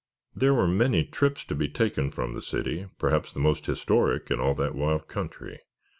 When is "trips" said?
1.05-1.45